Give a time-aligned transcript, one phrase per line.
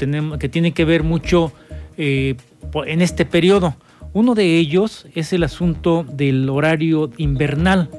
[0.00, 1.52] tenemos, que tienen que ver mucho
[1.98, 2.34] eh,
[2.86, 3.76] en este periodo.
[4.14, 7.90] Uno de ellos es el asunto del horario invernal.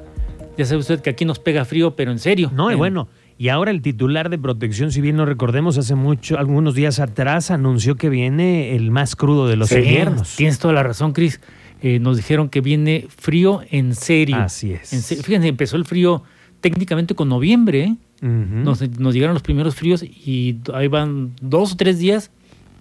[0.57, 2.51] Ya sabe usted que aquí nos pega frío, pero en serio.
[2.53, 6.73] No, y bueno, y ahora el titular de Protección Civil, no recordemos, hace mucho, algunos
[6.75, 10.35] días atrás anunció que viene el más crudo de los inviernos.
[10.35, 11.39] Tienes toda la razón, Cris.
[11.81, 14.37] Eh, nos dijeron que viene frío en serio.
[14.37, 14.89] Así es.
[15.23, 16.23] Fíjense, empezó el frío
[16.61, 17.95] técnicamente con noviembre.
[18.21, 22.31] nos, nos, llegaron los primeros fríos y ahí van dos o tres días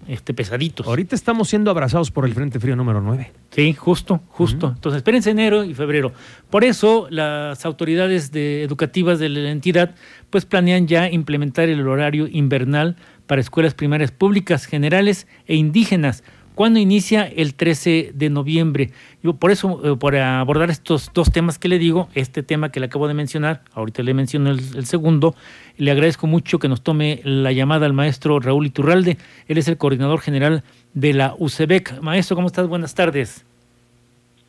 [0.07, 0.87] este, pesaditos.
[0.87, 3.31] Ahorita estamos siendo abrazados por el Frente Frío número 9.
[3.51, 4.73] Sí, justo, justo.
[4.75, 6.11] Entonces, espérense enero y febrero.
[6.49, 9.95] Por eso, las autoridades de, educativas de la entidad
[10.29, 12.95] pues planean ya implementar el horario invernal
[13.27, 16.23] para escuelas primarias públicas, generales e indígenas
[16.61, 17.25] ¿Cuándo inicia?
[17.25, 18.91] El 13 de noviembre.
[19.23, 22.79] Yo por eso, eh, por abordar estos dos temas que le digo, este tema que
[22.79, 25.33] le acabo de mencionar, ahorita le menciono el, segundo,
[25.77, 29.17] le agradezco mucho que nos tome la llamada al maestro Raúl Iturralde.
[29.47, 31.99] Él es el coordinador general de la UCEBEC.
[31.99, 32.67] Maestro, ¿cómo estás?
[32.67, 33.43] Buenas tardes.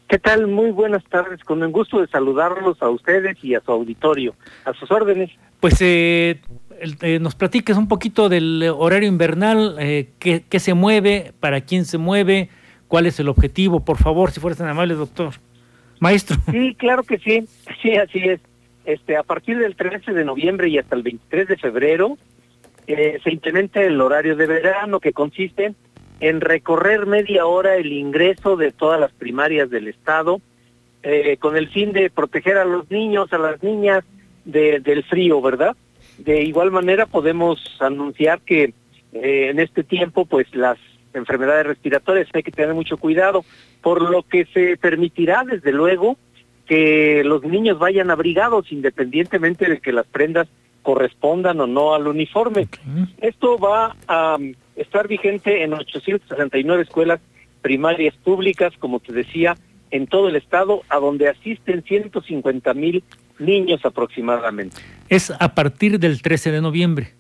[0.07, 0.49] ¿Qué tal?
[0.49, 1.43] Muy buenas tardes.
[1.43, 4.35] Con el gusto de saludarlos a ustedes y a su auditorio.
[4.67, 5.31] A sus órdenes.
[5.61, 6.43] Pues eh,
[6.83, 11.97] eh, nos platiques un poquito del horario invernal, eh, qué, se mueve, para quién se
[11.97, 12.49] mueve,
[12.89, 15.35] cuál es el objetivo, por favor, si fueras tan amable, doctor.
[16.01, 16.37] Maestro.
[16.51, 17.47] Sí, claro que sí,
[17.81, 18.41] sí, así es.
[18.85, 22.19] Este, a partir del 13 de noviembre y hasta el 23 de febrero
[22.89, 25.75] eh, se implementa el horario de verano que consiste
[26.19, 30.41] en recorrer media hora el ingreso de todas las primarias del estado
[31.41, 34.05] con el fin de proteger a los niños, a las niñas
[34.45, 35.77] del frío, ¿verdad?
[36.19, 38.75] De igual manera podemos anunciar que
[39.13, 40.79] eh, en este tiempo pues las
[41.15, 43.45] enfermedades respiratorias hay que tener mucho cuidado,
[43.83, 46.17] por lo que se permitirá desde luego
[46.67, 50.49] que los niños vayan abrigados independientemente de que las prendas
[50.83, 52.69] correspondan o no al uniforme.
[53.21, 57.21] Esto va a um, estar vigente en 869 escuelas
[57.61, 59.57] primarias públicas, como te decía,
[59.91, 63.05] en todo el estado, a donde asisten 150 mil
[63.39, 64.77] niños aproximadamente.
[65.13, 67.15] Es a partir del 13 de noviembre.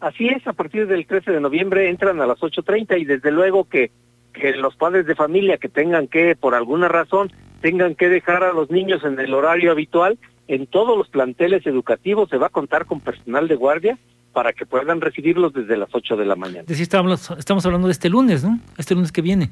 [0.00, 3.68] Así es, a partir del 13 de noviembre entran a las 8.30 y desde luego
[3.68, 3.90] que,
[4.32, 8.52] que los padres de familia que tengan que, por alguna razón, tengan que dejar a
[8.52, 12.86] los niños en el horario habitual, en todos los planteles educativos se va a contar
[12.86, 13.98] con personal de guardia
[14.32, 16.64] para que puedan recibirlos desde las 8 de la mañana.
[16.66, 18.60] Decía, estamos, estamos hablando de este lunes, ¿no?
[18.78, 19.50] Este lunes que viene.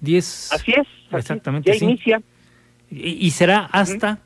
[0.00, 0.52] 10.
[0.52, 0.88] Así es.
[1.12, 1.70] Exactamente.
[1.70, 2.22] ya inicia.
[2.90, 4.18] ¿Y, será hasta?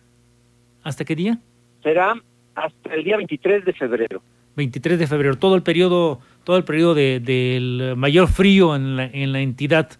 [0.82, 1.38] ¿Hasta qué día?
[1.82, 2.14] Será
[2.64, 4.22] hasta el día 23 de febrero.
[4.56, 9.04] 23 de febrero, todo el periodo, todo el periodo de, del mayor frío en la,
[9.06, 9.90] en la entidad.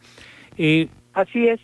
[0.56, 1.60] Eh, Así es.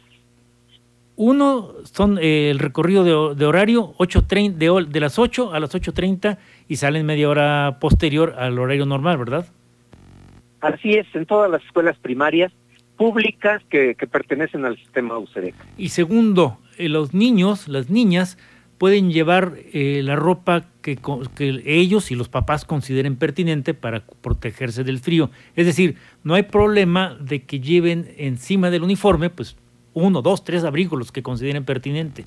[1.16, 5.74] Uno son eh, el recorrido de, de horario 8.30, de, de las 8 a las
[5.74, 6.38] 8.30
[6.68, 9.46] y salen media hora posterior al horario normal, ¿verdad?
[10.60, 12.52] Así es, en todas las escuelas primarias
[12.96, 15.54] públicas que, que pertenecen al sistema UCEDEC.
[15.76, 18.38] Y segundo, eh, los niños, las niñas,
[18.78, 20.98] pueden llevar eh, la ropa que,
[21.34, 25.30] que, ellos y los papás consideren pertinente para protegerse del frío.
[25.56, 29.56] Es decir, no hay problema de que lleven encima del uniforme, pues
[29.94, 32.24] uno, dos, tres abrigos los que consideren pertinente.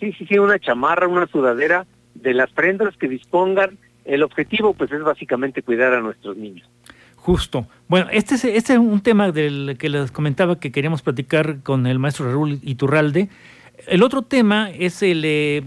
[0.00, 3.78] Sí, sí, sí, una chamarra, una sudadera, de las prendas que dispongan.
[4.04, 6.68] El objetivo, pues, es básicamente cuidar a nuestros niños.
[7.16, 7.68] Justo.
[7.86, 11.86] Bueno, este es, este es un tema del que les comentaba que queríamos platicar con
[11.86, 13.28] el maestro Raúl Iturralde.
[13.86, 15.62] El otro tema es, el, eh,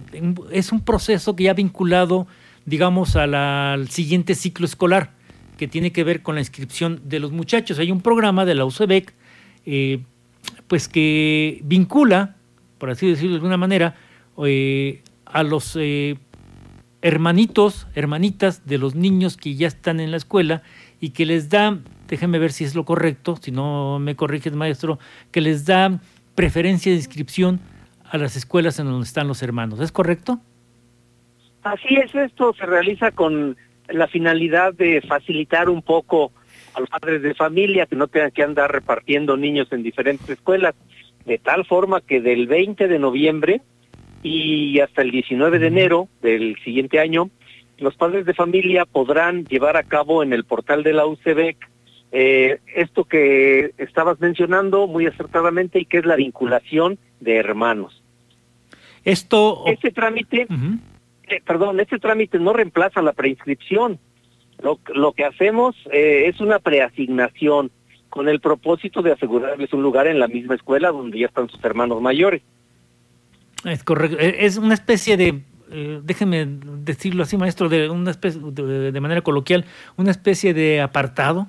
[0.51, 2.27] es un proceso que ya vinculado,
[2.65, 5.11] digamos, al siguiente ciclo escolar,
[5.57, 7.79] que tiene que ver con la inscripción de los muchachos.
[7.79, 9.13] Hay un programa de la UCEBEC,
[9.65, 9.99] eh,
[10.67, 12.35] pues que vincula,
[12.77, 13.95] por así decirlo de alguna manera,
[14.45, 15.77] eh, a los
[17.01, 20.63] hermanitos, hermanitas de los niños que ya están en la escuela
[21.01, 24.99] y que les da, déjenme ver si es lo correcto, si no me corriges maestro,
[25.31, 25.99] que les da
[26.35, 27.59] preferencia de inscripción
[28.15, 29.79] a las escuelas en donde están los hermanos.
[29.79, 30.39] ¿Es correcto?
[31.63, 33.57] Así es, esto se realiza con
[33.89, 36.31] la finalidad de facilitar un poco
[36.73, 40.75] a los padres de familia que no tengan que andar repartiendo niños en diferentes escuelas,
[41.25, 43.61] de tal forma que del 20 de noviembre
[44.22, 47.29] y hasta el 19 de enero del siguiente año,
[47.78, 51.57] los padres de familia podrán llevar a cabo en el portal de la UCBEC
[52.11, 58.04] eh, esto que estabas mencionando muy acertadamente y que es la vinculación de hermanos.
[59.05, 59.63] Esto...
[59.67, 60.47] Este trámite,
[61.28, 63.99] eh, perdón, este trámite no reemplaza la preinscripción.
[64.61, 67.72] Lo, lo que hacemos eh, es una preasignación
[68.09, 71.63] con el propósito de asegurarles un lugar en la misma escuela donde ya están sus
[71.63, 72.41] hermanos mayores.
[73.63, 74.17] Es correcto.
[74.19, 79.22] E, es una especie de eh, déjeme decirlo así, maestro, de una especie, de, manera
[79.22, 79.66] coloquial,
[79.97, 81.47] una especie de apartado.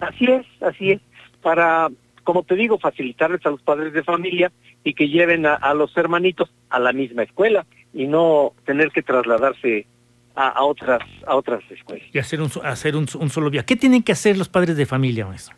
[0.00, 1.00] Así es, así es,
[1.40, 1.88] para,
[2.24, 4.50] como te digo, facilitarles a los padres de familia
[4.82, 9.86] y que lleven a, los hermanitos a la misma escuela y no tener que trasladarse
[10.34, 12.06] a, otras a otras escuelas.
[12.12, 13.66] Y hacer un hacer un, un solo viaje.
[13.66, 15.54] ¿Qué tienen que hacer los padres de familia, maestro?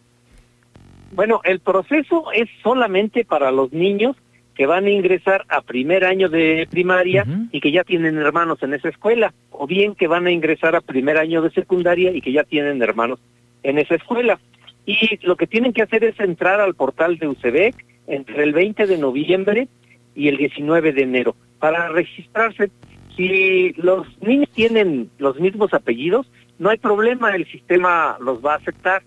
[1.12, 4.16] Bueno, el proceso es solamente para los niños
[4.56, 8.72] que van a ingresar a primer año de primaria y que ya tienen hermanos en
[8.72, 12.32] esa escuela, o bien que van a ingresar a primer año de secundaria y que
[12.32, 13.20] ya tienen hermanos
[13.62, 14.40] en esa escuela.
[14.86, 18.86] Y lo que tienen que hacer es entrar al portal de UCEBEC entre el 20
[18.86, 19.68] de noviembre
[20.14, 22.70] y el 19 de enero para registrarse.
[23.16, 28.56] Si los niños tienen los mismos apellidos, no hay problema, el sistema los va a
[28.56, 29.02] aceptar,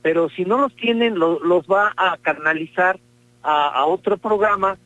[0.00, 2.98] pero si no los tienen, los va a canalizar
[3.42, 4.78] a otro programa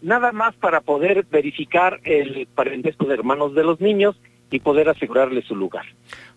[0.00, 4.16] nada más para poder verificar el parentesco de hermanos de los niños
[4.50, 5.84] y poder asegurarle su lugar.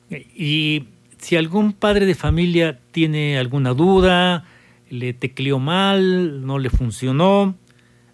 [0.09, 0.83] Y
[1.21, 4.43] si algún padre de familia tiene alguna duda,
[4.89, 7.55] le tecleó mal, no le funcionó,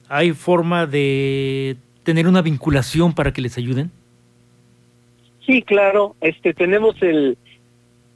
[0.09, 3.91] ¿hay forma de tener una vinculación para que les ayuden?
[5.45, 7.37] Sí, claro, este tenemos el,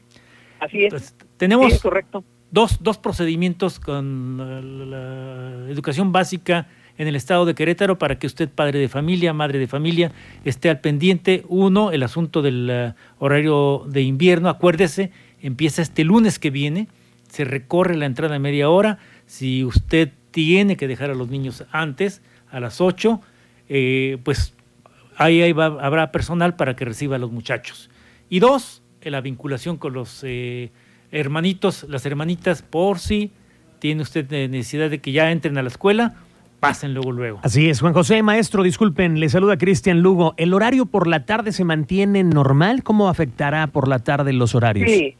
[0.59, 1.15] Así es.
[1.37, 2.23] tenemos correcto.
[2.49, 8.49] Dos, dos procedimientos con la, educación básica en el estado de Querétaro para que usted,
[8.49, 10.11] padre de familia, madre de familia,
[10.45, 11.43] esté al pendiente.
[11.47, 14.49] Uno, el asunto del uh, horario de invierno.
[14.49, 15.11] Acuérdese,
[15.41, 16.87] empieza este lunes que viene,
[17.29, 18.99] se recorre la entrada media hora.
[19.25, 23.21] Si usted tiene que dejar a los niños antes, a las 8,
[23.69, 24.53] eh, pues
[25.17, 27.89] ahí, ahí va, habrá personal para que reciba a los muchachos.
[28.29, 30.71] Y dos, la vinculación con los eh,
[31.11, 33.31] hermanitos, las hermanitas, por si
[33.79, 36.15] tiene usted necesidad de que ya entren a la escuela,
[36.63, 37.39] pasen luego, luego.
[37.43, 40.33] Así es, Juan José, maestro, disculpen, le saluda Cristian Lugo.
[40.37, 42.83] ¿El horario por la tarde se mantiene normal?
[42.83, 44.89] ¿Cómo afectará por la tarde los horarios?
[44.89, 45.15] Sí.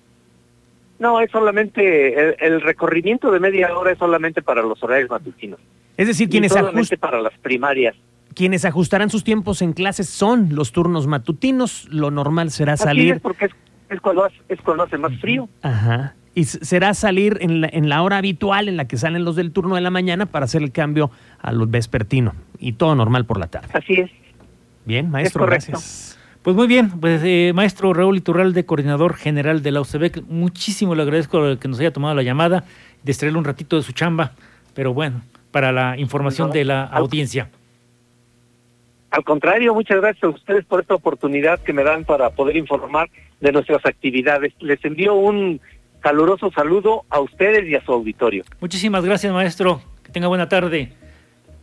[1.00, 5.60] No, es solamente, el, recorrimiento de media hora es solamente para los horarios matutinos.
[5.98, 7.96] Es decir, quienes solamente para las primarias.
[8.34, 11.88] Quienes ajustarán sus tiempos en clases son los turnos matutinos.
[11.90, 13.20] Lo normal será salir.
[13.20, 13.52] porque es
[13.94, 15.48] es cuando, es cuando hace más frío.
[15.62, 16.16] Ajá.
[16.36, 19.52] Y será salir en la, en la hora habitual en la que salen los del
[19.52, 22.34] turno de la mañana para hacer el cambio a los vespertino.
[22.60, 23.68] Y todo normal por la tarde.
[23.74, 24.10] Así es.
[24.86, 26.18] Bien, maestro, gracias.
[26.42, 31.04] Pues muy bien, pues eh, maestro Raúl Iturralde, coordinador general de la UCEBEC, muchísimo le
[31.04, 32.66] agradezco que nos haya tomado la llamada,
[33.02, 34.34] distraerle un ratito de su chamba,
[34.74, 35.22] pero bueno,
[35.52, 37.50] para la información de la audiencia.
[39.12, 43.10] Al contrario, muchas gracias a ustedes por esta oportunidad que me dan para poder informar
[43.40, 44.52] de nuestras actividades.
[44.60, 45.62] Les envío un
[46.04, 48.44] caluroso saludo a ustedes y a su auditorio.
[48.60, 49.82] Muchísimas gracias, maestro.
[50.04, 50.92] Que tenga buena tarde.